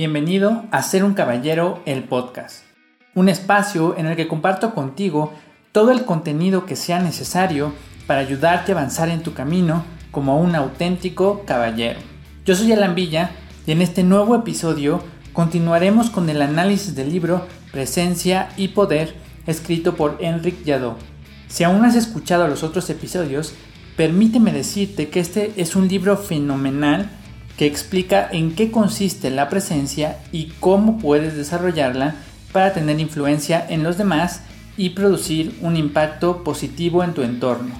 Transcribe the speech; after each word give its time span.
Bienvenido 0.00 0.64
a 0.70 0.82
Ser 0.82 1.04
un 1.04 1.12
Caballero, 1.12 1.82
el 1.84 2.04
podcast. 2.04 2.64
Un 3.14 3.28
espacio 3.28 3.98
en 3.98 4.06
el 4.06 4.16
que 4.16 4.28
comparto 4.28 4.74
contigo 4.74 5.34
todo 5.72 5.90
el 5.90 6.06
contenido 6.06 6.64
que 6.64 6.74
sea 6.74 7.00
necesario 7.00 7.74
para 8.06 8.20
ayudarte 8.20 8.72
a 8.72 8.76
avanzar 8.76 9.10
en 9.10 9.22
tu 9.22 9.34
camino 9.34 9.84
como 10.10 10.40
un 10.40 10.54
auténtico 10.54 11.42
caballero. 11.44 12.00
Yo 12.46 12.54
soy 12.54 12.72
Alan 12.72 12.94
Villa 12.94 13.32
y 13.66 13.72
en 13.72 13.82
este 13.82 14.02
nuevo 14.02 14.34
episodio 14.34 15.04
continuaremos 15.34 16.08
con 16.08 16.30
el 16.30 16.40
análisis 16.40 16.94
del 16.94 17.12
libro 17.12 17.46
Presencia 17.70 18.48
y 18.56 18.68
Poder 18.68 19.14
escrito 19.46 19.96
por 19.96 20.16
Enric 20.20 20.64
Jadot. 20.64 20.96
Si 21.48 21.62
aún 21.62 21.84
has 21.84 21.94
escuchado 21.94 22.48
los 22.48 22.62
otros 22.62 22.88
episodios, 22.88 23.52
permíteme 23.98 24.50
decirte 24.50 25.10
que 25.10 25.20
este 25.20 25.52
es 25.58 25.76
un 25.76 25.88
libro 25.88 26.16
fenomenal 26.16 27.10
que 27.56 27.66
explica 27.66 28.28
en 28.30 28.54
qué 28.54 28.70
consiste 28.70 29.30
la 29.30 29.48
presencia 29.48 30.18
y 30.32 30.52
cómo 30.60 30.98
puedes 30.98 31.36
desarrollarla 31.36 32.16
para 32.52 32.72
tener 32.72 32.98
influencia 33.00 33.64
en 33.68 33.82
los 33.82 33.98
demás 33.98 34.42
y 34.76 34.90
producir 34.90 35.58
un 35.60 35.76
impacto 35.76 36.42
positivo 36.42 37.04
en 37.04 37.14
tu 37.14 37.22
entorno. 37.22 37.74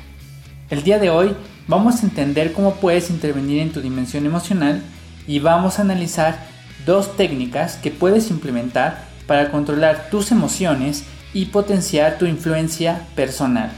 El 0.69 0.83
día 0.83 0.99
de 0.99 1.11
hoy 1.11 1.35
vamos 1.67 2.03
a 2.03 2.07
entender 2.07 2.53
cómo 2.53 2.75
puedes 2.75 3.11
intervenir 3.11 3.61
en 3.61 3.73
tu 3.73 3.81
dimensión 3.81 4.27
emocional 4.27 4.83
y 5.27 5.39
vamos 5.39 5.79
a 5.79 5.83
analizar 5.83 6.39
dos 6.85 7.17
técnicas 7.17 7.77
que 7.77 7.91
puedes 7.91 8.31
implementar 8.31 9.05
para 9.27 9.51
controlar 9.51 10.11
tus 10.11 10.33
emociones 10.33 11.05
y 11.33 11.47
potenciar 11.47 12.19
tu 12.19 12.27
influencia 12.27 13.07
personal. 13.15 13.71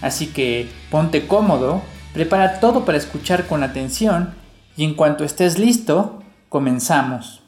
Así 0.00 0.28
que 0.28 0.68
ponte 0.90 1.26
cómodo, 1.26 1.82
prepara 2.14 2.60
todo 2.60 2.84
para 2.84 2.98
escuchar 2.98 3.46
con 3.46 3.62
atención 3.62 4.34
y 4.76 4.84
en 4.84 4.94
cuanto 4.94 5.24
estés 5.24 5.58
listo, 5.58 6.22
comenzamos. 6.48 7.42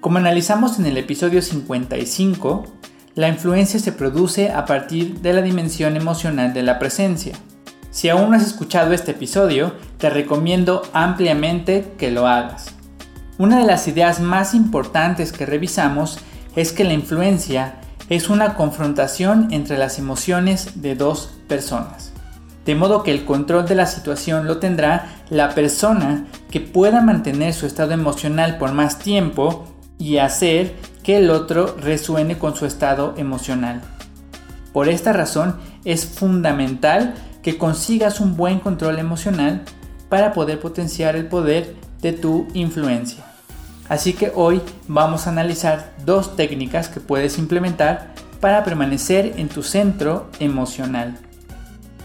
Como 0.00 0.18
analizamos 0.18 0.78
en 0.78 0.86
el 0.86 0.98
episodio 0.98 1.40
55, 1.40 2.64
la 3.14 3.28
influencia 3.28 3.80
se 3.80 3.90
produce 3.90 4.50
a 4.50 4.64
partir 4.64 5.20
de 5.20 5.32
la 5.32 5.40
dimensión 5.40 5.96
emocional 5.96 6.52
de 6.52 6.62
la 6.62 6.78
presencia. 6.78 7.34
Si 7.90 8.08
aún 8.08 8.30
no 8.30 8.36
has 8.36 8.46
escuchado 8.46 8.92
este 8.92 9.12
episodio, 9.12 9.72
te 9.98 10.10
recomiendo 10.10 10.82
ampliamente 10.92 11.94
que 11.96 12.10
lo 12.10 12.26
hagas. 12.26 12.74
Una 13.38 13.58
de 13.58 13.66
las 13.66 13.88
ideas 13.88 14.20
más 14.20 14.54
importantes 14.54 15.32
que 15.32 15.46
revisamos 15.46 16.18
es 16.56 16.72
que 16.72 16.84
la 16.84 16.92
influencia 16.92 17.76
es 18.08 18.28
una 18.28 18.54
confrontación 18.54 19.48
entre 19.50 19.78
las 19.78 19.98
emociones 19.98 20.82
de 20.82 20.94
dos 20.94 21.30
personas. 21.48 22.12
De 22.64 22.74
modo 22.74 23.02
que 23.02 23.10
el 23.10 23.24
control 23.24 23.66
de 23.66 23.74
la 23.74 23.86
situación 23.86 24.46
lo 24.46 24.58
tendrá 24.58 25.22
la 25.30 25.54
persona 25.54 26.26
que 26.50 26.60
pueda 26.60 27.02
mantener 27.02 27.52
su 27.52 27.66
estado 27.66 27.92
emocional 27.92 28.58
por 28.58 28.72
más 28.72 28.98
tiempo 28.98 29.64
y 29.98 30.18
hacer 30.18 30.74
que 31.02 31.18
el 31.18 31.30
otro 31.30 31.76
resuene 31.80 32.38
con 32.38 32.56
su 32.56 32.64
estado 32.64 33.14
emocional. 33.16 33.82
Por 34.72 34.88
esta 34.88 35.12
razón 35.12 35.56
es 35.84 36.06
fundamental 36.06 37.14
que 37.42 37.58
consigas 37.58 38.20
un 38.20 38.36
buen 38.36 38.58
control 38.58 38.98
emocional 38.98 39.62
para 40.08 40.32
poder 40.32 40.58
potenciar 40.60 41.16
el 41.16 41.26
poder 41.26 41.76
de 42.00 42.12
tu 42.12 42.48
influencia. 42.54 43.33
Así 43.88 44.14
que 44.14 44.32
hoy 44.34 44.60
vamos 44.88 45.26
a 45.26 45.30
analizar 45.30 45.94
dos 46.04 46.36
técnicas 46.36 46.88
que 46.88 47.00
puedes 47.00 47.38
implementar 47.38 48.14
para 48.40 48.64
permanecer 48.64 49.34
en 49.36 49.48
tu 49.48 49.62
centro 49.62 50.28
emocional. 50.40 51.18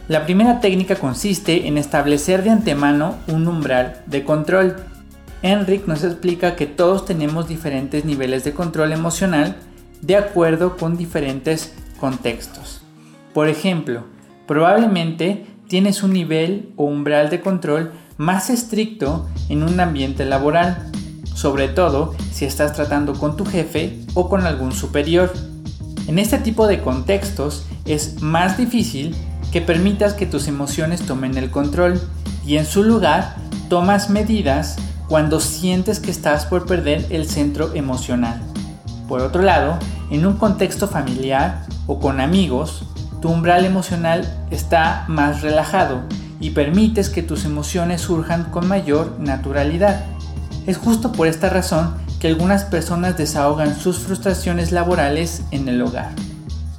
La 0.08 0.26
primera 0.26 0.60
técnica 0.60 0.96
consiste 0.96 1.68
en 1.68 1.78
establecer 1.78 2.44
de 2.44 2.50
antemano 2.50 3.16
un 3.28 3.48
umbral 3.48 4.02
de 4.08 4.24
control. 4.24 4.76
Enric 5.42 5.86
nos 5.86 6.04
explica 6.04 6.56
que 6.56 6.66
todos 6.66 7.06
tenemos 7.06 7.48
diferentes 7.48 8.06
niveles 8.06 8.44
de 8.44 8.54
control 8.54 8.92
emocional 8.92 9.56
de 10.02 10.16
acuerdo 10.16 10.78
con 10.78 10.98
diferentes 10.98 11.74
contextos. 12.00 12.82
Por 13.34 13.48
ejemplo, 13.48 14.06
probablemente 14.48 15.46
tienes 15.68 16.02
un 16.02 16.14
nivel 16.14 16.74
o 16.76 16.86
umbral 16.86 17.30
de 17.30 17.42
control 17.42 17.92
más 18.18 18.50
estricto 18.50 19.30
en 19.48 19.64
un 19.64 19.80
ambiente 19.80 20.26
laboral, 20.26 20.89
sobre 21.40 21.70
todo 21.70 22.14
si 22.34 22.44
estás 22.44 22.74
tratando 22.74 23.14
con 23.14 23.38
tu 23.38 23.46
jefe 23.46 23.98
o 24.14 24.28
con 24.28 24.46
algún 24.46 24.74
superior. 24.74 25.32
En 26.08 26.20
este 26.20 26.38
tipo 26.38 26.68
de 26.68 26.82
contextos 26.82 27.66
es 27.86 28.22
más 28.22 28.58
difícil 28.58 29.16
que 29.54 29.62
permitas 29.62 30.14
que 30.14 30.26
tus 30.26 30.50
emociones 30.50 31.02
tomen 31.04 31.38
el 31.38 31.50
control 31.50 32.02
y 32.46 32.58
en 32.58 32.66
su 32.66 32.84
lugar 32.84 33.38
tomas 33.70 34.10
medidas 34.10 34.76
cuando 35.08 35.40
sientes 35.40 36.02
que 36.02 36.12
estás 36.12 36.46
por 36.46 36.66
perder 36.66 37.06
el 37.10 37.26
centro 37.26 37.74
emocional. 37.74 38.42
Por 39.08 39.22
otro 39.22 39.42
lado, 39.42 39.80
en 40.12 40.26
un 40.26 40.34
contexto 40.34 40.90
familiar 40.90 41.66
o 41.88 42.02
con 42.02 42.20
amigos, 42.20 42.84
tu 43.22 43.30
umbral 43.30 43.64
emocional 43.64 44.46
está 44.52 45.06
más 45.08 45.42
relajado 45.42 46.02
y 46.42 46.50
permites 46.50 47.10
que 47.10 47.24
tus 47.24 47.46
emociones 47.46 48.02
surjan 48.02 48.52
con 48.52 48.68
mayor 48.68 49.16
naturalidad. 49.20 50.19
Es 50.66 50.78
justo 50.78 51.12
por 51.12 51.28
esta 51.28 51.50
razón 51.50 51.96
que 52.20 52.28
algunas 52.28 52.66
personas 52.66 53.18
desahogan 53.18 53.78
sus 53.78 54.00
frustraciones 54.00 54.72
laborales 54.72 55.44
en 55.52 55.68
el 55.68 55.82
hogar. 55.82 56.12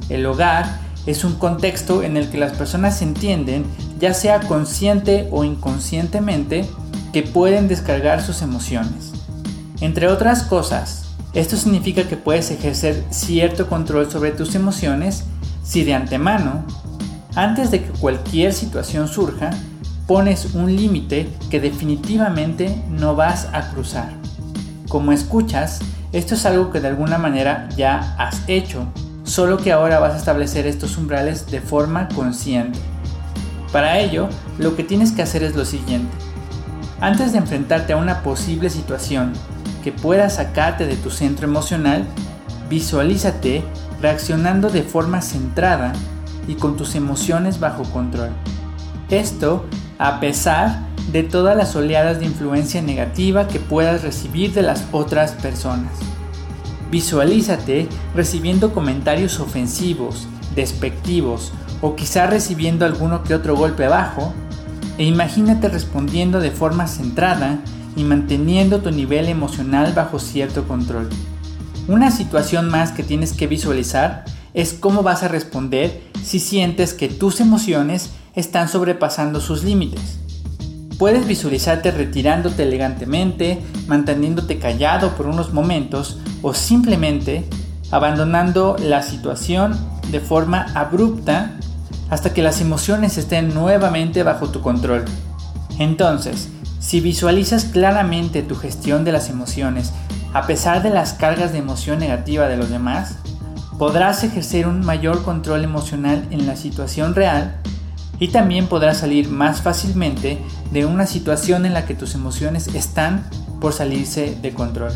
El 0.09 0.27
hogar 0.27 0.81
es 1.07 1.25
un 1.25 1.35
contexto 1.35 2.03
en 2.03 2.17
el 2.17 2.29
que 2.29 2.39
las 2.39 2.53
personas 2.53 3.01
entienden, 3.01 3.65
ya 3.99 4.13
sea 4.13 4.41
consciente 4.41 5.29
o 5.31 5.45
inconscientemente, 5.45 6.69
que 7.13 7.23
pueden 7.23 7.69
descargar 7.69 8.23
sus 8.23 8.43
emociones. 8.43 9.13
Entre 9.81 10.09
otras 10.09 10.43
cosas, 10.43 11.07
esto 11.33 11.57
significa 11.57 12.05
que 12.05 12.17
puedes 12.17 12.51
ejercer 12.51 13.05
cierto 13.11 13.69
control 13.69 14.11
sobre 14.11 14.33
tus 14.33 14.55
emociones 14.55 15.25
si 15.63 15.85
de 15.85 15.95
antemano, 15.95 16.65
antes 17.35 17.71
de 17.71 17.83
que 17.83 17.91
cualquier 17.93 18.53
situación 18.53 19.09
surja, 19.09 19.51
pones 20.11 20.55
un 20.55 20.75
límite 20.75 21.29
que 21.51 21.61
definitivamente 21.61 22.83
no 22.91 23.15
vas 23.15 23.47
a 23.53 23.71
cruzar. 23.71 24.11
Como 24.89 25.13
escuchas, 25.13 25.79
esto 26.11 26.35
es 26.35 26.45
algo 26.47 26.73
que 26.73 26.81
de 26.81 26.89
alguna 26.89 27.17
manera 27.17 27.69
ya 27.77 28.17
has 28.19 28.43
hecho, 28.49 28.89
solo 29.23 29.59
que 29.59 29.71
ahora 29.71 30.01
vas 30.01 30.15
a 30.15 30.17
establecer 30.17 30.67
estos 30.67 30.99
umbrales 30.99 31.49
de 31.53 31.61
forma 31.61 32.09
consciente. 32.09 32.81
Para 33.71 34.01
ello, 34.01 34.29
lo 34.59 34.75
que 34.75 34.83
tienes 34.83 35.13
que 35.13 35.23
hacer 35.23 35.45
es 35.45 35.55
lo 35.55 35.65
siguiente. 35.65 36.11
Antes 37.01 37.31
de 37.31 37.39
enfrentarte 37.39 37.93
a 37.93 37.97
una 37.97 38.25
posible 38.25 38.69
situación 38.69 39.33
que 39.85 39.93
pueda 39.93 40.29
sacarte 40.29 40.87
de 40.87 40.97
tu 40.97 41.11
centro 41.11 41.47
emocional, 41.47 42.05
visualízate 42.69 43.63
reaccionando 44.03 44.71
de 44.71 44.83
forma 44.83 45.23
centrada 45.23 45.93
y 46.49 46.57
con 46.57 46.77
tus 46.77 46.97
emociones 46.97 47.61
bajo 47.61 47.85
control. 47.85 48.31
Esto 49.09 49.67
a 50.01 50.19
pesar 50.19 50.87
de 51.13 51.23
todas 51.23 51.55
las 51.55 51.77
oleadas 51.77 52.21
de 52.21 52.25
influencia 52.25 52.81
negativa 52.81 53.47
que 53.49 53.61
puedas 53.61 54.03
recibir 54.03 54.55
de 54.55 54.63
las 54.63 54.87
otras 54.93 55.33
personas. 55.33 55.93
Visualízate 56.91 57.87
recibiendo 58.15 58.73
comentarios 58.73 59.39
ofensivos, 59.41 60.27
despectivos 60.57 61.53
o 61.83 61.97
quizá 61.97 62.27
recibiendo 62.27 62.87
alguno 62.87 63.23
que 63.25 63.35
otro 63.35 63.55
golpe 63.55 63.89
bajo 63.89 64.33
e 64.97 65.05
imagínate 65.05 65.69
respondiendo 65.69 66.41
de 66.41 66.51
forma 66.51 66.87
centrada 66.87 67.61
y 67.95 68.03
manteniendo 68.05 68.81
tu 68.81 68.91
nivel 68.91 69.29
emocional 69.29 69.93
bajo 69.95 70.19
cierto 70.19 70.67
control. 70.67 71.11
Una 71.89 72.11
situación 72.11 72.71
más 72.71 72.93
que 72.93 73.03
tienes 73.03 73.35
que 73.35 73.47
visualizar 73.47 74.25
es 74.55 74.73
cómo 74.75 75.03
vas 75.03 75.23
a 75.23 75.29
responder 75.29 76.03
si 76.23 76.41
sientes 76.41 76.95
que 76.95 77.09
tus 77.09 77.41
emociones 77.41 78.11
están 78.35 78.69
sobrepasando 78.69 79.41
sus 79.41 79.65
límites. 79.65 80.19
Puedes 80.99 81.27
visualizarte 81.27 81.91
retirándote 81.91 82.65
elegantemente, 82.65 83.59
manteniéndote 83.87 84.59
callado 84.59 85.17
por 85.17 85.27
unos 85.27 85.53
momentos 85.53 86.19
o 86.43 86.53
simplemente 86.53 87.45
abandonando 87.91 88.77
la 88.79 89.03
situación 89.03 89.79
de 90.11 90.21
forma 90.21 90.67
abrupta 90.75 91.59
hasta 92.11 92.35
que 92.35 92.43
las 92.43 92.61
emociones 92.61 93.17
estén 93.17 93.55
nuevamente 93.55 94.23
bajo 94.23 94.51
tu 94.51 94.61
control. 94.61 95.05
Entonces, 95.79 96.49
si 96.81 97.01
visualizas 97.01 97.65
claramente 97.65 98.43
tu 98.43 98.57
gestión 98.57 99.05
de 99.05 99.13
las 99.13 99.31
emociones 99.31 99.93
a 100.33 100.47
pesar 100.47 100.83
de 100.83 100.91
las 100.91 101.13
cargas 101.13 101.53
de 101.53 101.59
emoción 101.59 101.99
negativa 101.99 102.47
de 102.47 102.57
los 102.57 102.71
demás, 102.71 103.17
podrás 103.81 104.23
ejercer 104.25 104.67
un 104.67 104.85
mayor 104.85 105.25
control 105.25 105.65
emocional 105.65 106.29
en 106.31 106.47
la 106.47 106.55
situación 106.55 107.15
real 107.15 107.57
y 108.19 108.29
también 108.29 108.67
podrás 108.67 108.99
salir 108.99 109.31
más 109.31 109.63
fácilmente 109.63 110.39
de 110.71 110.85
una 110.85 111.07
situación 111.07 111.65
en 111.65 111.73
la 111.73 111.87
que 111.87 111.95
tus 111.95 112.15
emociones 112.15 112.67
están 112.75 113.25
por 113.59 113.73
salirse 113.73 114.37
de 114.43 114.53
control. 114.53 114.93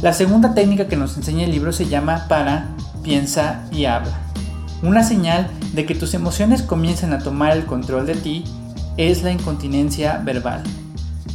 La 0.00 0.14
segunda 0.14 0.54
técnica 0.54 0.88
que 0.88 0.96
nos 0.96 1.18
enseña 1.18 1.44
el 1.44 1.50
libro 1.50 1.70
se 1.70 1.84
llama 1.84 2.28
para, 2.30 2.68
piensa 3.02 3.66
y 3.70 3.84
habla. 3.84 4.22
Una 4.82 5.04
señal 5.04 5.50
de 5.74 5.84
que 5.84 5.94
tus 5.94 6.14
emociones 6.14 6.62
comienzan 6.62 7.12
a 7.12 7.18
tomar 7.18 7.54
el 7.54 7.66
control 7.66 8.06
de 8.06 8.14
ti 8.14 8.44
es 8.96 9.22
la 9.22 9.32
incontinencia 9.32 10.16
verbal. 10.24 10.62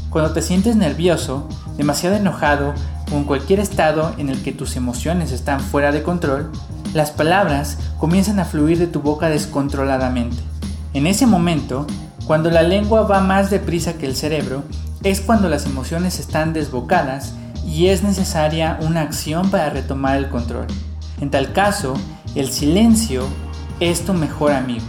Cuando 0.10 0.32
te 0.32 0.42
sientes 0.42 0.76
nervioso, 0.76 1.48
demasiado 1.76 2.16
enojado 2.16 2.74
o 3.12 3.16
en 3.16 3.26
cualquier 3.26 3.60
estado 3.60 4.14
en 4.18 4.30
el 4.30 4.42
que 4.42 4.54
tus 4.54 4.76
emociones 4.76 5.32
están 5.32 5.60
fuera 5.60 5.92
de 5.92 6.04
control, 6.04 6.52
las 6.94 7.12
palabras 7.12 7.78
comienzan 8.00 8.40
a 8.40 8.46
fluir 8.46 8.80
de 8.80 8.88
tu 8.88 9.02
boca 9.02 9.30
descontroladamente. 9.30 10.38
En 10.94 11.08
ese 11.08 11.28
momento, 11.28 11.86
cuando 12.26 12.50
la 12.50 12.64
lengua 12.64 13.04
va 13.04 13.20
más 13.20 13.50
deprisa 13.50 13.94
que 13.94 14.06
el 14.06 14.16
cerebro, 14.16 14.64
es 15.04 15.22
cuando 15.22 15.50
las 15.50 15.66
emociones 15.66 16.20
están 16.20 16.54
desbocadas 16.54 17.34
y 17.66 17.88
es 17.88 18.02
necesaria 18.02 18.78
una 18.82 19.02
acción 19.02 19.52
para 19.52 19.70
retomar 19.70 20.18
el 20.18 20.30
control. 20.30 20.68
En 21.20 21.30
tal 21.30 21.52
caso, 21.54 21.94
el 22.36 22.50
silencio 22.50 23.28
es 23.80 24.06
tu 24.06 24.14
mejor 24.14 24.54
amigo. 24.54 24.86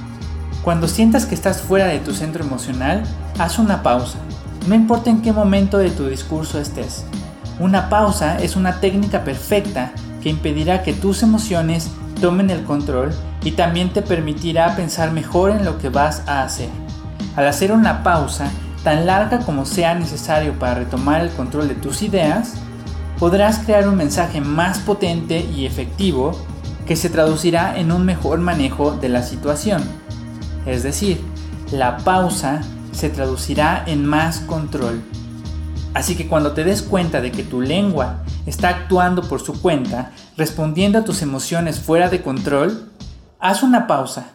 Cuando 0.63 0.87
sientas 0.89 1.27
que 1.27 1.35
estás 1.35 1.61
fuera 1.61 1.87
de 1.87 1.99
tu 1.99 2.15
centro 2.15 2.45
emocional, 2.45 3.03
haz 3.39 3.59
una 3.59 3.83
pausa. 3.83 4.19
No 4.69 4.75
importa 4.75 5.09
en 5.09 5.23
qué 5.23 5.33
momento 5.33 5.79
de 5.79 5.89
tu 5.89 6.09
discurso 6.09 6.61
estés. 6.61 7.07
Una 7.59 7.89
pausa 7.89 8.37
es 8.39 8.55
una 8.55 8.81
técnica 8.81 9.25
perfecta 9.25 9.93
que 10.23 10.29
impedirá 10.29 10.83
que 10.83 10.93
tus 10.93 11.23
emociones 11.23 11.91
tomen 12.21 12.51
el 12.51 12.65
control 12.65 13.15
y 13.43 13.53
también 13.53 13.95
te 13.95 14.03
permitirá 14.03 14.77
pensar 14.77 15.11
mejor 15.11 15.53
en 15.53 15.65
lo 15.65 15.79
que 15.79 15.89
vas 15.89 16.23
a 16.27 16.43
hacer. 16.43 16.69
Al 17.35 17.47
hacer 17.47 17.73
una 17.73 18.03
pausa, 18.03 18.51
tan 18.85 19.07
larga 19.07 19.39
como 19.39 19.65
sea 19.65 19.95
necesario 19.95 20.59
para 20.59 20.75
retomar 20.75 21.23
el 21.23 21.31
control 21.31 21.69
de 21.69 21.75
tus 21.75 22.03
ideas, 22.03 22.53
podrás 23.19 23.61
crear 23.61 23.89
un 23.89 23.97
mensaje 23.97 24.43
más 24.43 24.81
potente 24.81 25.49
y 25.57 25.65
efectivo 25.65 26.39
que 26.87 26.95
se 26.95 27.09
traducirá 27.09 27.79
en 27.79 27.91
un 27.91 28.05
mejor 28.05 28.39
manejo 28.41 28.91
de 28.91 29.09
la 29.09 29.23
situación. 29.23 29.83
Es 30.67 30.83
decir, 30.83 31.25
la 31.73 31.97
pausa 31.97 32.61
se 32.99 33.11
traducirá 33.11 33.85
en 33.87 34.05
más 34.05 34.41
control. 34.41 35.01
Así 35.95 36.17
que 36.17 36.27
cuando 36.27 36.53
te 36.53 36.65
des 36.65 36.83
cuenta 36.83 37.21
de 37.21 37.31
que 37.31 37.45
tu 37.45 37.61
lengua 37.61 38.25
está 38.45 38.69
actuando 38.71 39.23
por 39.23 39.41
su 39.41 39.63
cuenta, 39.63 40.11
respondiendo 40.37 40.99
a 40.99 41.05
tus 41.05 41.23
emociones 41.23 41.79
fuera 41.79 42.11
de 42.11 42.23
control, 42.23 42.91
haz 43.39 43.63
una 43.63 43.87
pausa. 43.87 44.33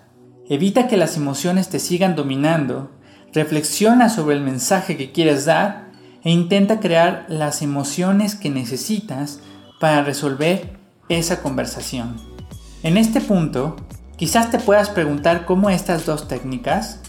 Evita 0.50 0.88
que 0.88 0.98
las 0.98 1.18
emociones 1.18 1.68
te 1.68 1.80
sigan 1.80 2.16
dominando, 2.16 2.92
reflexiona 3.34 4.10
sobre 4.10 4.36
el 4.36 4.42
mensaje 4.42 4.96
que 4.96 5.12
quieres 5.12 5.46
dar 5.46 5.92
e 6.24 6.32
intenta 6.32 6.80
crear 6.80 7.26
las 7.28 7.62
emociones 7.62 8.36
que 8.36 8.50
necesitas 8.50 9.40
para 9.80 10.04
resolver 10.04 10.78
esa 11.10 11.42
conversación. 11.42 12.16
En 12.82 12.96
este 12.98 13.20
punto, 13.20 13.76
quizás 14.16 14.52
te 14.52 14.60
puedas 14.60 14.90
preguntar 14.90 15.46
cómo 15.46 15.70
estas 15.70 16.06
dos 16.06 16.30
técnicas, 16.30 17.00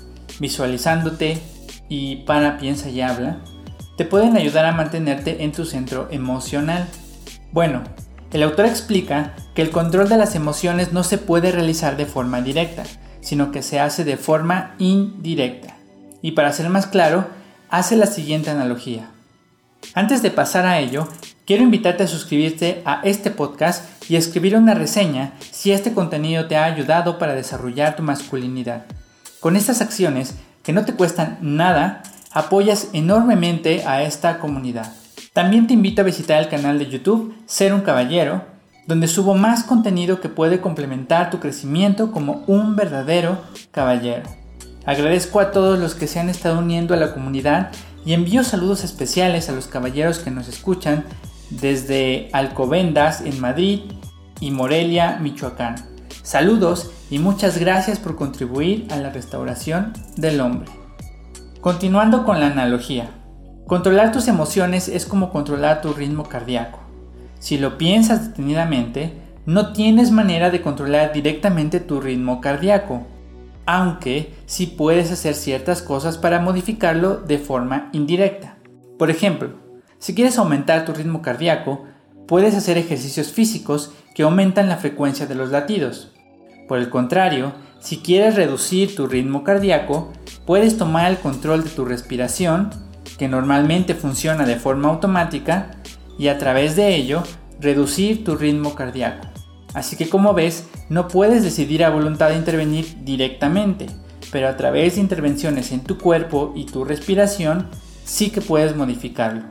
visualizándote 0.40 1.40
y 1.88 2.16
para, 2.25 2.58
piensa 2.58 2.88
y 2.88 3.00
habla, 3.00 3.38
te 3.96 4.04
pueden 4.04 4.36
ayudar 4.36 4.66
a 4.66 4.72
mantenerte 4.72 5.44
en 5.44 5.52
tu 5.52 5.64
centro 5.64 6.08
emocional. 6.10 6.86
Bueno, 7.52 7.82
el 8.32 8.42
autor 8.42 8.66
explica 8.66 9.34
que 9.54 9.62
el 9.62 9.70
control 9.70 10.08
de 10.08 10.16
las 10.16 10.34
emociones 10.34 10.92
no 10.92 11.04
se 11.04 11.19
puede 11.19 11.52
realizar 11.52 11.96
de 11.96 12.06
forma 12.06 12.40
directa, 12.40 12.82
sino 13.20 13.52
que 13.52 13.62
se 13.62 13.78
hace 13.78 14.04
de 14.04 14.16
forma 14.16 14.75
indirecta. 14.78 15.76
Y 16.20 16.32
para 16.32 16.52
ser 16.52 16.69
más 16.69 16.87
claro, 16.87 17.28
hace 17.70 17.96
la 17.96 18.06
siguiente 18.06 18.50
analogía. 18.50 19.10
Antes 19.94 20.22
de 20.22 20.30
pasar 20.30 20.66
a 20.66 20.80
ello, 20.80 21.06
quiero 21.46 21.62
invitarte 21.62 22.02
a 22.02 22.08
suscribirte 22.08 22.82
a 22.84 23.00
este 23.04 23.30
podcast 23.30 23.84
y 24.10 24.16
escribir 24.16 24.56
una 24.56 24.75
reseña 24.75 25.34
si 25.52 25.70
este 25.70 25.92
contenido 25.92 26.46
te 26.46 26.56
ha 26.56 26.64
ayudado 26.64 27.19
para 27.19 27.34
desarrollar 27.34 27.94
tu 27.94 28.02
masculinidad. 28.02 28.87
Con 29.44 29.56
estas 29.56 29.82
acciones, 29.82 30.37
que 30.62 30.73
no 30.73 30.87
te 30.87 30.94
cuestan 30.94 31.37
nada, 31.43 32.02
apoyas 32.32 32.88
enormemente 32.94 33.85
a 33.85 34.02
esta 34.02 34.38
comunidad. 34.38 34.91
También 35.35 35.67
te 35.67 35.75
invito 35.75 36.00
a 36.00 36.05
visitar 36.06 36.43
el 36.43 36.49
canal 36.49 36.79
de 36.79 36.87
YouTube 36.87 37.35
Ser 37.44 37.75
un 37.75 37.82
Caballero, 37.82 38.43
donde 38.87 39.06
subo 39.06 39.35
más 39.35 39.64
contenido 39.64 40.23
que 40.23 40.31
puede 40.31 40.62
complementar 40.62 41.29
tu 41.29 41.41
crecimiento 41.41 42.11
como 42.11 42.43
un 42.46 42.75
verdadero 42.75 43.38
caballero. 43.70 44.23
Agradezco 44.87 45.41
a 45.41 45.50
todos 45.50 45.79
los 45.79 45.94
que 45.94 46.06
se 46.06 46.20
han 46.20 46.31
estado 46.31 46.61
uniendo 46.61 46.94
a 46.94 46.97
la 46.97 47.12
comunidad 47.12 47.70
y 48.06 48.14
envío 48.14 48.44
saludos 48.44 48.82
especiales 48.82 49.50
a 49.50 49.52
los 49.52 49.67
caballeros 49.67 50.20
que 50.20 50.31
nos 50.31 50.49
escuchan 50.49 51.05
desde 51.50 52.31
Alcobendas 52.32 53.20
en 53.20 53.38
Madrid 53.43 53.81
y 54.40 54.52
Morelia, 54.52 55.19
Michoacán. 55.20 55.94
Saludos 56.25 56.91
y 57.11 57.19
muchas 57.19 57.59
gracias 57.59 57.99
por 57.99 58.17
contribuir 58.17 58.87
a 58.91 58.97
la 58.97 59.11
restauración 59.11 59.93
del 60.17 60.41
hombre. 60.41 60.71
Continuando 61.61 62.25
con 62.25 62.41
la 62.41 62.47
analogía. 62.47 63.11
Controlar 63.67 64.11
tus 64.11 64.26
emociones 64.26 64.88
es 64.88 65.05
como 65.05 65.31
controlar 65.31 65.82
tu 65.82 65.93
ritmo 65.93 66.25
cardíaco. 66.25 66.79
Si 67.41 67.59
lo 67.59 67.76
piensas 67.76 68.29
detenidamente, 68.29 69.12
no 69.44 69.75
tienes 69.75 70.12
manera 70.12 70.49
de 70.49 70.62
controlar 70.62 71.12
directamente 71.12 71.79
tu 71.79 72.00
ritmo 72.00 72.41
cardíaco, 72.41 73.03
aunque 73.67 74.32
sí 74.47 74.67
puedes 74.67 75.12
hacer 75.12 75.35
ciertas 75.35 75.82
cosas 75.82 76.17
para 76.17 76.41
modificarlo 76.41 77.17
de 77.17 77.37
forma 77.37 77.91
indirecta. 77.93 78.56
Por 78.99 79.11
ejemplo, 79.11 79.50
si 79.99 80.15
quieres 80.15 80.38
aumentar 80.38 80.87
tu 80.87 80.94
ritmo 80.94 81.21
cardíaco, 81.21 81.85
puedes 82.26 82.55
hacer 82.55 82.79
ejercicios 82.79 83.32
físicos 83.32 83.93
que 84.15 84.23
aumentan 84.23 84.69
la 84.69 84.76
frecuencia 84.76 85.26
de 85.26 85.35
los 85.35 85.50
latidos. 85.50 86.12
Por 86.69 86.79
el 86.79 86.88
contrario, 86.88 87.53
si 87.81 87.99
quieres 87.99 88.37
reducir 88.37 88.94
tu 88.94 89.06
ritmo 89.06 89.44
cardíaco, 89.44 90.12
puedes 90.47 90.79
tomar 90.79 91.11
el 91.11 91.19
control 91.19 91.65
de 91.65 91.71
tu 91.71 91.85
respiración, 91.85 92.71
que 93.19 93.29
normalmente 93.29 93.94
funciona 93.94 94.47
de 94.47 94.56
forma 94.56 94.88
automática, 94.88 95.71
y 96.19 96.29
a 96.29 96.38
través 96.38 96.76
de 96.76 96.94
ello 96.94 97.23
reducir 97.61 98.25
tu 98.25 98.37
ritmo 98.37 98.75
cardíaco. 98.75 99.26
Así 99.75 99.97
que 99.97 100.09
como 100.09 100.35
ves, 100.35 100.69
no 100.88 101.09
puedes 101.09 101.43
decidir 101.43 101.85
a 101.85 101.91
voluntad 101.91 102.31
de 102.31 102.37
intervenir 102.37 103.05
directamente, 103.05 103.87
pero 104.31 104.49
a 104.49 104.56
través 104.56 104.94
de 104.94 105.00
intervenciones 105.00 105.73
en 105.73 105.81
tu 105.81 105.99
cuerpo 105.99 106.53
y 106.56 106.67
tu 106.67 106.85
respiración 106.85 107.69
sí 108.05 108.31
que 108.31 108.41
puedes 108.41 108.76
modificarlo. 108.76 109.43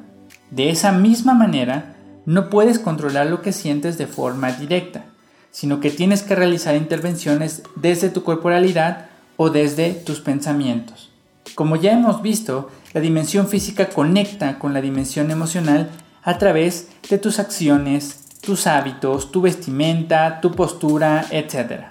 De 0.50 0.70
esa 0.70 0.92
misma 0.92 1.34
manera, 1.34 1.93
no 2.26 2.50
puedes 2.50 2.80
controlar 2.80 3.28
lo 3.28 3.42
que 3.42 3.52
sientes 3.52 3.98
de 3.98 4.08
forma 4.08 4.52
directa, 4.52 5.06
sino 5.52 5.80
que 5.80 5.92
tienes 5.92 6.24
que 6.24 6.36
realizar 6.36 6.76
intervenciones 6.76 7.64
desde 7.76 8.10
tu 8.10 8.24
corporalidad 8.24 9.08
o 9.38 9.50
desde 9.50 9.94
tus 9.94 10.20
pensamientos. 10.20 11.10
Como 11.56 11.76
ya 11.76 11.92
hemos 11.92 12.22
visto, 12.22 12.70
la 12.94 13.02
dimensión 13.02 13.48
física 13.48 13.90
conecta 13.90 14.58
con 14.58 14.74
la 14.74 14.82
dimensión 14.82 15.32
emocional 15.32 15.90
a 16.24 16.38
través 16.38 16.88
de 17.10 17.18
tus 17.18 17.40
acciones, 17.40 18.22
tus 18.42 18.68
hábitos, 18.68 19.32
tu 19.32 19.42
vestimenta, 19.42 20.40
tu 20.42 20.52
postura, 20.52 21.26
etc. 21.32 21.86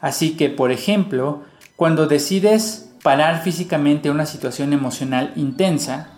Así 0.00 0.36
que, 0.36 0.48
por 0.48 0.72
ejemplo, 0.72 1.42
cuando 1.76 2.06
decides 2.06 2.90
parar 3.02 3.42
físicamente 3.42 4.10
una 4.10 4.26
situación 4.26 4.72
emocional 4.72 5.32
intensa, 5.36 6.08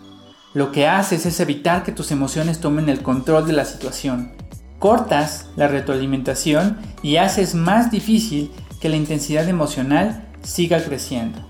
lo 0.55 0.71
que 0.71 0.87
haces 0.87 1.25
es 1.25 1.41
evitar 1.41 1.83
que 1.83 1.91
tus 1.91 2.11
emociones 2.11 2.61
tomen 2.61 2.87
el 2.87 3.03
control 3.03 3.45
de 3.45 3.51
la 3.51 3.65
situación. 3.65 4.31
Cortas 4.79 5.49
la 5.57 5.67
retroalimentación 5.67 6.77
y 7.03 7.17
haces 7.17 7.55
más 7.55 7.91
difícil 7.91 8.51
que 8.79 8.87
la 8.87 8.95
intensidad 8.95 9.49
emocional 9.49 10.29
siga 10.43 10.81
creciendo. 10.81 11.45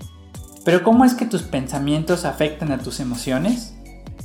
Pero 0.64 0.82
¿cómo 0.82 1.04
es 1.04 1.14
que 1.14 1.24
tus 1.24 1.42
pensamientos 1.42 2.24
afectan 2.24 2.72
a 2.72 2.78
tus 2.78 2.98
emociones? 2.98 3.76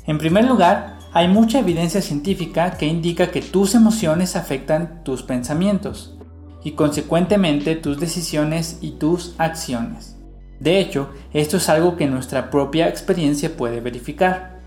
En 0.07 0.17
primer 0.17 0.45
lugar, 0.45 0.97
hay 1.13 1.27
mucha 1.27 1.59
evidencia 1.59 2.01
científica 2.01 2.71
que 2.71 2.87
indica 2.87 3.29
que 3.29 3.43
tus 3.43 3.75
emociones 3.75 4.35
afectan 4.35 5.03
tus 5.03 5.21
pensamientos 5.21 6.17
y 6.63 6.71
consecuentemente 6.71 7.75
tus 7.75 7.99
decisiones 7.99 8.79
y 8.81 8.93
tus 8.93 9.35
acciones. 9.37 10.17
De 10.59 10.79
hecho, 10.79 11.11
esto 11.33 11.57
es 11.57 11.69
algo 11.69 11.97
que 11.97 12.07
nuestra 12.07 12.49
propia 12.49 12.87
experiencia 12.87 13.55
puede 13.55 13.79
verificar. 13.79 14.60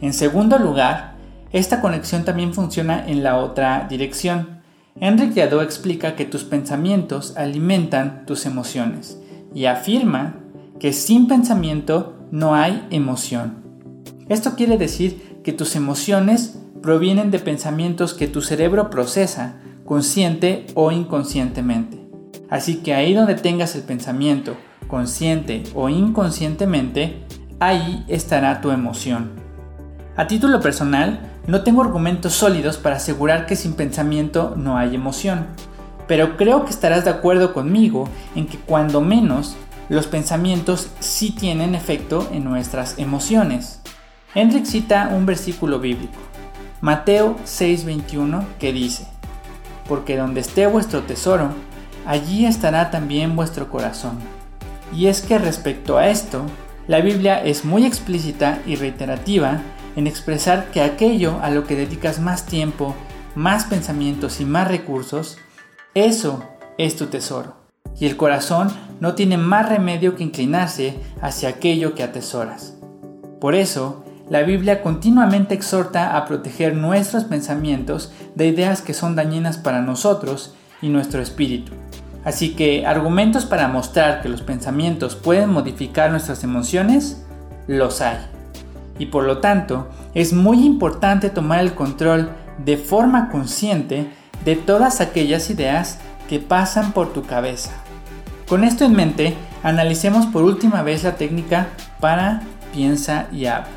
En 0.00 0.14
segundo 0.14 0.58
lugar, 0.58 1.14
esta 1.52 1.80
conexión 1.80 2.24
también 2.24 2.54
funciona 2.54 3.06
en 3.06 3.22
la 3.22 3.38
otra 3.38 3.86
dirección. 3.88 4.60
Enrique 5.00 5.42
Jadot 5.42 5.62
explica 5.62 6.16
que 6.16 6.24
tus 6.24 6.44
pensamientos 6.44 7.36
alimentan 7.36 8.24
tus 8.26 8.46
emociones 8.46 9.20
y 9.54 9.66
afirma 9.66 10.36
que 10.78 10.92
sin 10.92 11.26
pensamiento 11.26 12.16
no 12.30 12.54
hay 12.54 12.86
emoción. 12.90 13.58
Esto 14.28 14.54
quiere 14.54 14.78
decir 14.78 15.40
que 15.42 15.52
tus 15.52 15.74
emociones 15.76 16.58
provienen 16.82 17.30
de 17.30 17.38
pensamientos 17.40 18.14
que 18.14 18.28
tu 18.28 18.42
cerebro 18.42 18.90
procesa 18.90 19.56
consciente 19.84 20.66
o 20.74 20.92
inconscientemente. 20.92 21.98
Así 22.48 22.76
que 22.76 22.94
ahí 22.94 23.12
donde 23.12 23.34
tengas 23.34 23.74
el 23.74 23.82
pensamiento, 23.82 24.56
consciente 24.86 25.64
o 25.74 25.88
inconscientemente, 25.88 27.24
ahí 27.58 28.04
estará 28.08 28.60
tu 28.60 28.70
emoción. 28.70 29.39
A 30.20 30.26
título 30.26 30.60
personal, 30.60 31.18
no 31.46 31.62
tengo 31.62 31.80
argumentos 31.80 32.34
sólidos 32.34 32.76
para 32.76 32.96
asegurar 32.96 33.46
que 33.46 33.56
sin 33.56 33.72
pensamiento 33.72 34.52
no 34.54 34.76
hay 34.76 34.94
emoción, 34.94 35.46
pero 36.06 36.36
creo 36.36 36.66
que 36.66 36.70
estarás 36.72 37.06
de 37.06 37.10
acuerdo 37.10 37.54
conmigo 37.54 38.06
en 38.34 38.46
que 38.46 38.58
cuando 38.58 39.00
menos 39.00 39.56
los 39.88 40.06
pensamientos 40.06 40.90
sí 41.00 41.30
tienen 41.30 41.74
efecto 41.74 42.28
en 42.34 42.44
nuestras 42.44 42.98
emociones. 42.98 43.80
Hendrik 44.34 44.66
cita 44.66 45.08
un 45.10 45.24
versículo 45.24 45.80
bíblico, 45.80 46.18
Mateo 46.82 47.36
6:21, 47.46 48.44
que 48.58 48.74
dice, 48.74 49.06
Porque 49.88 50.18
donde 50.18 50.42
esté 50.42 50.66
vuestro 50.66 51.00
tesoro, 51.00 51.48
allí 52.04 52.44
estará 52.44 52.90
también 52.90 53.36
vuestro 53.36 53.70
corazón. 53.70 54.18
Y 54.94 55.06
es 55.06 55.22
que 55.22 55.38
respecto 55.38 55.96
a 55.96 56.08
esto, 56.08 56.42
la 56.88 57.00
Biblia 57.00 57.42
es 57.42 57.64
muy 57.64 57.86
explícita 57.86 58.58
y 58.66 58.76
reiterativa 58.76 59.62
en 59.96 60.06
expresar 60.06 60.70
que 60.70 60.82
aquello 60.82 61.38
a 61.42 61.50
lo 61.50 61.64
que 61.64 61.76
dedicas 61.76 62.20
más 62.20 62.46
tiempo, 62.46 62.94
más 63.34 63.64
pensamientos 63.64 64.40
y 64.40 64.44
más 64.44 64.68
recursos, 64.68 65.38
eso 65.94 66.44
es 66.78 66.96
tu 66.96 67.06
tesoro. 67.06 67.54
Y 67.98 68.06
el 68.06 68.16
corazón 68.16 68.70
no 69.00 69.14
tiene 69.14 69.36
más 69.36 69.68
remedio 69.68 70.16
que 70.16 70.24
inclinarse 70.24 70.98
hacia 71.20 71.48
aquello 71.48 71.94
que 71.94 72.02
atesoras. 72.02 72.76
Por 73.40 73.54
eso, 73.54 74.04
la 74.28 74.42
Biblia 74.42 74.82
continuamente 74.82 75.54
exhorta 75.54 76.16
a 76.16 76.24
proteger 76.24 76.76
nuestros 76.76 77.24
pensamientos 77.24 78.12
de 78.34 78.46
ideas 78.46 78.80
que 78.80 78.94
son 78.94 79.16
dañinas 79.16 79.58
para 79.58 79.82
nosotros 79.82 80.54
y 80.80 80.88
nuestro 80.88 81.20
espíritu. 81.20 81.72
Así 82.24 82.54
que 82.54 82.86
argumentos 82.86 83.46
para 83.46 83.66
mostrar 83.66 84.22
que 84.22 84.28
los 84.28 84.42
pensamientos 84.42 85.16
pueden 85.16 85.50
modificar 85.50 86.10
nuestras 86.10 86.44
emociones, 86.44 87.24
los 87.66 88.00
hay. 88.02 88.18
Y 89.00 89.06
por 89.06 89.24
lo 89.24 89.38
tanto, 89.38 89.88
es 90.12 90.34
muy 90.34 90.64
importante 90.64 91.30
tomar 91.30 91.60
el 91.60 91.74
control 91.74 92.30
de 92.62 92.76
forma 92.76 93.30
consciente 93.30 94.10
de 94.44 94.56
todas 94.56 95.00
aquellas 95.00 95.48
ideas 95.48 95.98
que 96.28 96.38
pasan 96.38 96.92
por 96.92 97.14
tu 97.14 97.22
cabeza. 97.22 97.70
Con 98.46 98.62
esto 98.62 98.84
en 98.84 98.92
mente, 98.92 99.34
analicemos 99.62 100.26
por 100.26 100.42
última 100.42 100.82
vez 100.82 101.02
la 101.02 101.16
técnica 101.16 101.68
para, 101.98 102.42
piensa 102.74 103.26
y 103.32 103.46
habla. 103.46 103.70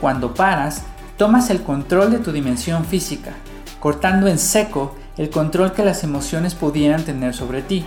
Cuando 0.00 0.34
paras, 0.34 0.82
tomas 1.16 1.48
el 1.50 1.62
control 1.62 2.10
de 2.10 2.18
tu 2.18 2.32
dimensión 2.32 2.84
física, 2.84 3.30
cortando 3.78 4.26
en 4.26 4.40
seco 4.40 4.96
el 5.16 5.30
control 5.30 5.72
que 5.72 5.84
las 5.84 6.02
emociones 6.02 6.56
pudieran 6.56 7.04
tener 7.04 7.32
sobre 7.32 7.62
ti. 7.62 7.84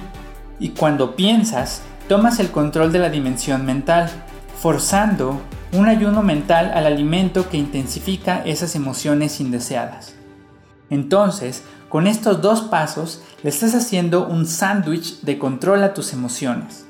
Y 0.57 0.69
cuando 0.69 1.17
piensas, 1.17 1.81
tomas 2.07 2.39
el 2.39 2.49
control 2.49 2.93
de 2.93 2.99
la 2.99 3.09
dimensión 3.09 3.65
mental, 3.65 4.09
forzando 4.57 5.41
un 5.71 5.87
ayuno 5.87 6.23
mental 6.23 6.71
al 6.73 6.85
alimento 6.85 7.49
que 7.49 7.57
intensifica 7.57 8.41
esas 8.45 8.75
emociones 8.75 9.39
indeseadas. 9.39 10.15
Entonces, 10.89 11.63
con 11.89 12.07
estos 12.07 12.41
dos 12.41 12.61
pasos 12.61 13.21
le 13.43 13.49
estás 13.49 13.75
haciendo 13.75 14.27
un 14.27 14.45
sándwich 14.45 15.21
de 15.21 15.37
control 15.37 15.83
a 15.83 15.93
tus 15.93 16.13
emociones. 16.13 16.85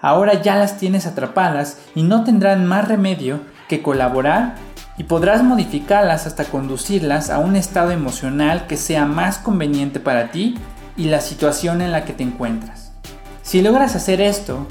Ahora 0.00 0.40
ya 0.42 0.56
las 0.56 0.78
tienes 0.78 1.06
atrapadas 1.06 1.78
y 1.94 2.02
no 2.02 2.24
tendrán 2.24 2.66
más 2.66 2.86
remedio 2.86 3.40
que 3.68 3.82
colaborar 3.82 4.54
y 4.96 5.04
podrás 5.04 5.42
modificarlas 5.42 6.26
hasta 6.26 6.44
conducirlas 6.44 7.30
a 7.30 7.38
un 7.38 7.56
estado 7.56 7.92
emocional 7.92 8.66
que 8.66 8.76
sea 8.76 9.06
más 9.06 9.38
conveniente 9.38 10.00
para 10.00 10.30
ti 10.30 10.56
y 10.96 11.04
la 11.04 11.20
situación 11.20 11.82
en 11.82 11.92
la 11.92 12.04
que 12.04 12.12
te 12.12 12.24
encuentras. 12.24 12.92
Si 13.42 13.62
logras 13.62 13.94
hacer 13.94 14.20
esto, 14.20 14.66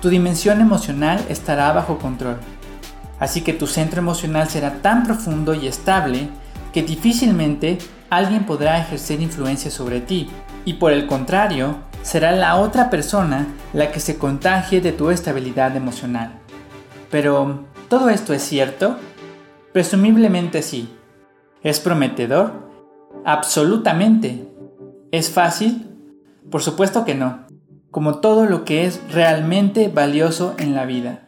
tu 0.00 0.08
dimensión 0.08 0.60
emocional 0.60 1.20
estará 1.28 1.72
bajo 1.72 1.98
control. 1.98 2.38
Así 3.20 3.42
que 3.42 3.52
tu 3.52 3.66
centro 3.66 4.00
emocional 4.00 4.48
será 4.48 4.82
tan 4.82 5.04
profundo 5.04 5.54
y 5.54 5.68
estable 5.68 6.28
que 6.72 6.82
difícilmente 6.82 7.78
alguien 8.08 8.44
podrá 8.44 8.80
ejercer 8.80 9.20
influencia 9.20 9.70
sobre 9.70 10.00
ti 10.00 10.28
y 10.64 10.74
por 10.74 10.92
el 10.92 11.06
contrario, 11.06 11.76
será 12.02 12.32
la 12.32 12.56
otra 12.56 12.90
persona 12.90 13.46
la 13.72 13.92
que 13.92 14.00
se 14.00 14.18
contagie 14.18 14.80
de 14.80 14.92
tu 14.92 15.10
estabilidad 15.10 15.76
emocional. 15.76 16.40
Pero, 17.10 17.64
¿todo 17.88 18.08
esto 18.08 18.32
es 18.32 18.42
cierto? 18.42 18.96
Presumiblemente 19.72 20.62
sí. 20.62 20.94
¿Es 21.62 21.80
prometedor? 21.80 22.70
Absolutamente. 23.24 24.48
¿Es 25.12 25.30
fácil? 25.30 25.88
Por 26.50 26.62
supuesto 26.62 27.04
que 27.04 27.14
no, 27.14 27.46
como 27.90 28.18
todo 28.18 28.46
lo 28.46 28.64
que 28.64 28.86
es 28.86 29.00
realmente 29.10 29.88
valioso 29.88 30.54
en 30.58 30.74
la 30.74 30.84
vida. 30.84 31.26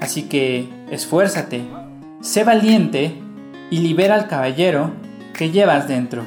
Así 0.00 0.24
que 0.24 0.68
esfuérzate, 0.90 1.62
sé 2.20 2.44
valiente 2.44 3.14
y 3.70 3.78
libera 3.78 4.16
al 4.16 4.26
caballero 4.28 4.90
que 5.34 5.50
llevas 5.50 5.88
dentro. 5.88 6.22